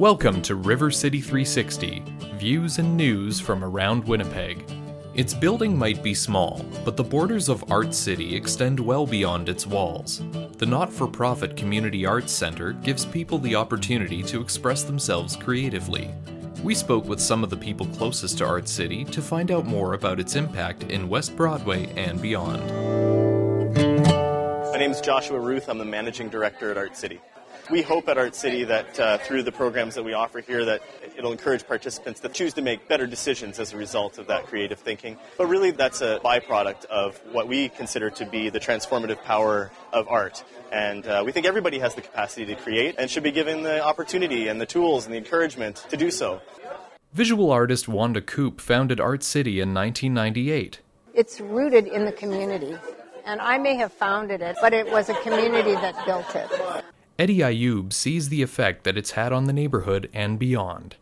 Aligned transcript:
Welcome 0.00 0.40
to 0.44 0.54
River 0.54 0.90
City 0.90 1.20
360 1.20 2.02
views 2.36 2.78
and 2.78 2.96
news 2.96 3.38
from 3.38 3.62
around 3.62 4.02
Winnipeg. 4.04 4.64
Its 5.12 5.34
building 5.34 5.76
might 5.76 6.02
be 6.02 6.14
small, 6.14 6.64
but 6.86 6.96
the 6.96 7.04
borders 7.04 7.50
of 7.50 7.70
Art 7.70 7.92
City 7.92 8.34
extend 8.34 8.80
well 8.80 9.04
beyond 9.04 9.50
its 9.50 9.66
walls. 9.66 10.22
The 10.56 10.64
not 10.64 10.90
for 10.90 11.06
profit 11.06 11.54
Community 11.54 12.06
Arts 12.06 12.32
Center 12.32 12.72
gives 12.72 13.04
people 13.04 13.36
the 13.36 13.54
opportunity 13.54 14.22
to 14.22 14.40
express 14.40 14.84
themselves 14.84 15.36
creatively. 15.36 16.10
We 16.64 16.74
spoke 16.74 17.04
with 17.04 17.20
some 17.20 17.44
of 17.44 17.50
the 17.50 17.58
people 17.58 17.84
closest 17.88 18.38
to 18.38 18.46
Art 18.46 18.68
City 18.68 19.04
to 19.04 19.20
find 19.20 19.50
out 19.50 19.66
more 19.66 19.92
about 19.92 20.18
its 20.18 20.34
impact 20.34 20.84
in 20.84 21.10
West 21.10 21.36
Broadway 21.36 21.92
and 21.98 22.22
beyond. 22.22 22.66
My 24.72 24.78
name 24.78 24.92
is 24.92 25.02
Joshua 25.02 25.38
Ruth. 25.38 25.68
I'm 25.68 25.76
the 25.76 25.84
managing 25.84 26.30
director 26.30 26.70
at 26.70 26.78
Art 26.78 26.96
City. 26.96 27.20
We 27.70 27.82
hope 27.82 28.08
at 28.08 28.18
Art 28.18 28.34
City 28.34 28.64
that 28.64 28.98
uh, 28.98 29.18
through 29.18 29.44
the 29.44 29.52
programs 29.52 29.94
that 29.94 30.02
we 30.02 30.12
offer 30.12 30.40
here 30.40 30.64
that 30.64 30.82
it'll 31.16 31.30
encourage 31.30 31.64
participants 31.64 32.18
to 32.20 32.28
choose 32.28 32.52
to 32.54 32.62
make 32.62 32.88
better 32.88 33.06
decisions 33.06 33.60
as 33.60 33.72
a 33.72 33.76
result 33.76 34.18
of 34.18 34.26
that 34.26 34.46
creative 34.46 34.80
thinking. 34.80 35.16
But 35.38 35.46
really 35.46 35.70
that's 35.70 36.00
a 36.00 36.18
byproduct 36.24 36.86
of 36.86 37.20
what 37.30 37.46
we 37.46 37.68
consider 37.68 38.10
to 38.10 38.26
be 38.26 38.48
the 38.48 38.58
transformative 38.58 39.22
power 39.22 39.70
of 39.92 40.08
art. 40.08 40.42
And 40.72 41.06
uh, 41.06 41.22
we 41.24 41.30
think 41.30 41.46
everybody 41.46 41.78
has 41.78 41.94
the 41.94 42.00
capacity 42.00 42.44
to 42.46 42.56
create 42.56 42.96
and 42.98 43.08
should 43.08 43.22
be 43.22 43.30
given 43.30 43.62
the 43.62 43.84
opportunity 43.84 44.48
and 44.48 44.60
the 44.60 44.66
tools 44.66 45.04
and 45.04 45.14
the 45.14 45.18
encouragement 45.18 45.86
to 45.90 45.96
do 45.96 46.10
so. 46.10 46.40
Visual 47.12 47.52
artist 47.52 47.86
Wanda 47.86 48.20
Koop 48.20 48.60
founded 48.60 48.98
Art 48.98 49.22
City 49.22 49.60
in 49.60 49.72
1998. 49.72 50.80
It's 51.14 51.40
rooted 51.40 51.86
in 51.86 52.04
the 52.04 52.12
community. 52.12 52.76
And 53.24 53.40
I 53.40 53.58
may 53.58 53.76
have 53.76 53.92
founded 53.92 54.40
it, 54.40 54.56
but 54.60 54.72
it 54.72 54.90
was 54.90 55.08
a 55.08 55.14
community 55.22 55.74
that 55.74 55.94
built 56.04 56.34
it. 56.34 56.79
Eddie 57.20 57.40
Ayoub 57.40 57.92
sees 57.92 58.30
the 58.30 58.40
effect 58.40 58.84
that 58.84 58.96
it's 58.96 59.10
had 59.10 59.30
on 59.30 59.44
the 59.44 59.52
neighborhood 59.52 60.08
and 60.14 60.38
beyond. 60.38 60.96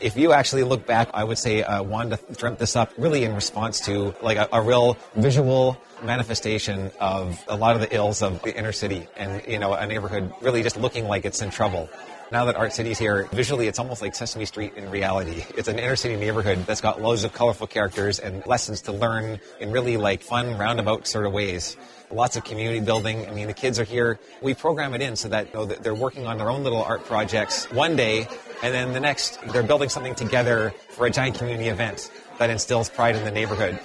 If 0.00 0.16
you 0.16 0.32
actually 0.32 0.64
look 0.64 0.84
back, 0.84 1.08
I 1.14 1.22
would 1.22 1.38
say 1.38 1.62
uh, 1.62 1.84
Wanda 1.84 2.18
dreamt 2.36 2.58
this 2.58 2.74
up 2.74 2.92
really 2.98 3.22
in 3.22 3.36
response 3.36 3.78
to 3.82 4.12
like 4.20 4.36
a, 4.36 4.48
a, 4.52 4.60
real 4.60 4.96
visual 5.14 5.80
manifestation 6.02 6.90
of 6.98 7.40
a 7.46 7.54
lot 7.54 7.76
of 7.76 7.82
the 7.82 7.94
ills 7.94 8.20
of 8.20 8.42
the 8.42 8.52
inner 8.58 8.72
city 8.72 9.06
and 9.16 9.46
you 9.46 9.60
know 9.60 9.72
a 9.72 9.86
neighborhood 9.86 10.32
really 10.40 10.64
just 10.64 10.76
looking 10.76 11.06
like 11.06 11.24
it's 11.24 11.40
in 11.40 11.50
trouble. 11.50 11.88
Now 12.32 12.44
that 12.44 12.54
Art 12.54 12.72
City's 12.72 12.98
here, 12.98 13.28
visually 13.32 13.66
it's 13.66 13.80
almost 13.80 14.02
like 14.02 14.14
Sesame 14.14 14.44
Street 14.44 14.74
in 14.76 14.88
reality. 14.88 15.44
It's 15.56 15.66
an 15.66 15.80
inner 15.80 15.96
city 15.96 16.14
neighborhood 16.16 16.64
that's 16.64 16.80
got 16.80 17.02
loads 17.02 17.24
of 17.24 17.32
colorful 17.32 17.66
characters 17.66 18.20
and 18.20 18.46
lessons 18.46 18.82
to 18.82 18.92
learn 18.92 19.40
in 19.58 19.72
really 19.72 19.96
like 19.96 20.22
fun 20.22 20.56
roundabout 20.56 21.08
sort 21.08 21.26
of 21.26 21.32
ways 21.32 21.76
lots 22.12 22.36
of 22.36 22.44
community 22.44 22.80
building. 22.80 23.26
I 23.28 23.32
mean, 23.32 23.46
the 23.46 23.54
kids 23.54 23.78
are 23.78 23.84
here. 23.84 24.18
We 24.42 24.54
program 24.54 24.94
it 24.94 25.00
in 25.00 25.16
so 25.16 25.28
that, 25.28 25.48
you 25.48 25.54
know, 25.54 25.64
they're 25.64 25.94
working 25.94 26.26
on 26.26 26.38
their 26.38 26.50
own 26.50 26.64
little 26.64 26.82
art 26.82 27.04
projects 27.04 27.70
one 27.70 27.96
day, 27.96 28.26
and 28.62 28.74
then 28.74 28.92
the 28.92 29.00
next, 29.00 29.38
they're 29.52 29.62
building 29.62 29.88
something 29.88 30.14
together 30.14 30.74
for 30.90 31.06
a 31.06 31.10
giant 31.10 31.38
community 31.38 31.68
event 31.68 32.10
that 32.38 32.50
instills 32.50 32.88
pride 32.88 33.16
in 33.16 33.24
the 33.24 33.30
neighborhood. 33.30 33.78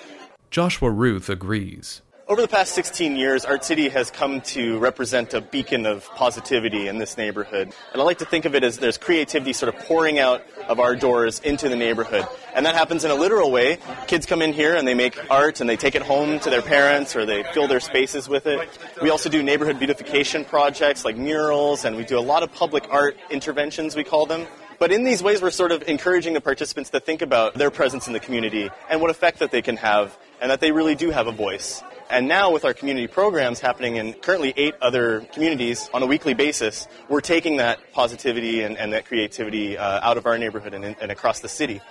Joshua 0.50 0.90
Ruth 0.90 1.30
agrees. 1.30 2.02
Over 2.28 2.42
the 2.42 2.48
past 2.48 2.74
16 2.74 3.18
years, 3.18 3.46
Art 3.46 3.64
City 3.64 3.88
has 3.90 4.10
come 4.10 4.42
to 4.42 4.80
represent 4.80 5.36
a 5.36 5.42
beacon 5.42 5.86
of 5.86 6.10
positivity 6.16 6.88
in 6.88 6.98
this 6.98 7.18
neighborhood. 7.18 7.72
And 7.94 8.02
I 8.02 8.04
like 8.04 8.18
to 8.18 8.26
think 8.26 8.46
of 8.46 8.56
it 8.56 8.64
as 8.64 8.80
there's 8.80 8.98
creativity 8.98 9.54
sort 9.54 9.72
of 9.72 9.80
pouring 9.82 10.18
out 10.18 10.42
of 10.68 10.80
our 10.80 10.96
doors 10.96 11.40
into 11.42 11.70
the 11.70 11.76
neighborhood. 11.76 12.26
And 12.56 12.66
that 12.66 12.74
happens 12.74 13.06
in 13.06 13.12
a 13.12 13.16
literal 13.16 13.52
way. 13.52 13.78
Kids 14.08 14.26
come 14.26 14.42
in 14.42 14.54
here 14.54 14.76
and 14.76 14.88
they 14.88 14.96
make 14.96 15.16
art 15.30 15.62
and 15.62 15.70
they 15.70 15.78
take 15.78 15.94
it 15.94 16.02
home 16.02 16.40
to 16.40 16.50
their 16.50 16.64
parents 16.64 17.16
or 17.16 17.28
they 17.28 17.44
fill 17.44 17.68
their 17.68 17.80
spaces 17.80 18.28
with 18.28 18.48
it. 18.48 18.68
We 19.04 19.12
also 19.12 19.30
do 19.30 19.44
neighborhood 19.44 19.78
beautification 19.78 20.46
projects 20.46 21.06
like 21.06 21.18
murals 21.18 21.86
and 21.86 21.96
we 21.96 22.06
do 22.06 22.18
a 22.18 22.26
lot 22.26 22.42
of 22.42 22.52
public 22.52 22.88
art 22.90 23.16
interventions, 23.30 23.96
we 23.96 24.04
call 24.04 24.26
them. 24.26 24.48
But 24.80 24.92
in 24.92 25.04
these 25.04 25.22
ways, 25.22 25.44
we're 25.44 25.52
sort 25.52 25.72
of 25.72 25.88
encouraging 25.88 26.34
the 26.34 26.42
participants 26.42 26.90
to 26.90 27.00
think 27.00 27.22
about 27.22 27.54
their 27.54 27.70
presence 27.70 28.08
in 28.08 28.14
the 28.14 28.20
community 28.20 28.72
and 28.90 29.00
what 29.00 29.12
effect 29.12 29.40
that 29.40 29.52
they 29.52 29.62
can 29.62 29.78
have 29.78 30.18
and 30.42 30.52
that 30.52 30.60
they 30.60 30.72
really 30.72 30.96
do 30.96 31.10
have 31.12 31.28
a 31.28 31.32
voice. 31.32 31.84
And 32.10 32.28
now 32.28 32.52
with 32.52 32.66
our 32.66 32.74
community 32.74 33.08
programs 33.08 33.60
happening 33.60 33.96
in 33.96 34.14
currently 34.14 34.54
eight 34.58 34.76
other 34.82 35.22
communities 35.34 35.90
on 35.94 36.04
a 36.04 36.06
weekly 36.06 36.34
basis, 36.34 36.88
we're 37.10 37.22
taking 37.22 37.58
that 37.58 37.80
positivity 37.94 38.62
and, 38.62 38.78
and 38.78 38.94
that 38.94 39.06
creativity 39.06 39.78
uh, 39.78 40.08
out 40.08 40.18
of 40.18 40.26
our 40.26 40.38
neighborhood 40.38 40.74
and, 40.74 40.86
and 40.86 41.12
across 41.12 41.40
the 41.40 41.50
city. 41.50 41.82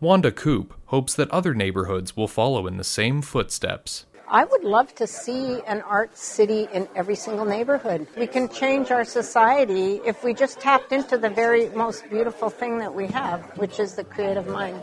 Wanda 0.00 0.30
Koop 0.30 0.74
hopes 0.86 1.14
that 1.14 1.30
other 1.30 1.54
neighborhoods 1.54 2.16
will 2.16 2.28
follow 2.28 2.66
in 2.66 2.76
the 2.76 2.84
same 2.84 3.22
footsteps. 3.22 4.06
I 4.28 4.44
would 4.44 4.64
love 4.64 4.94
to 4.96 5.06
see 5.06 5.60
an 5.66 5.82
art 5.82 6.16
city 6.16 6.66
in 6.72 6.88
every 6.96 7.14
single 7.14 7.44
neighborhood. 7.44 8.06
We 8.16 8.26
can 8.26 8.48
change 8.48 8.90
our 8.90 9.04
society 9.04 10.00
if 10.06 10.24
we 10.24 10.34
just 10.34 10.60
tapped 10.60 10.92
into 10.92 11.18
the 11.18 11.30
very 11.30 11.68
most 11.70 12.08
beautiful 12.10 12.48
thing 12.48 12.78
that 12.78 12.94
we 12.94 13.06
have, 13.08 13.42
which 13.58 13.78
is 13.78 13.94
the 13.94 14.04
creative 14.04 14.46
mind. 14.46 14.80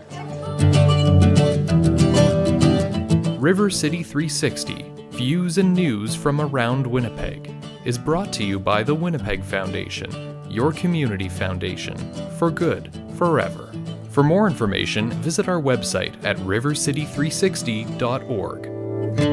River 3.42 3.70
City 3.72 4.04
360 4.04 4.86
Views 5.10 5.58
and 5.58 5.74
News 5.74 6.14
from 6.14 6.40
Around 6.40 6.86
Winnipeg 6.86 7.52
is 7.86 7.98
brought 7.98 8.32
to 8.34 8.44
you 8.44 8.60
by 8.60 8.84
the 8.84 8.94
Winnipeg 8.94 9.44
Foundation, 9.44 10.12
your 10.48 10.72
community 10.72 11.28
foundation, 11.28 11.98
for 12.38 12.52
good, 12.52 12.96
forever. 13.18 13.74
For 14.12 14.22
more 14.22 14.46
information, 14.46 15.10
visit 15.24 15.50
our 15.50 15.60
website 15.60 16.24
at 16.24 16.38
rivercity360.org. 16.38 19.31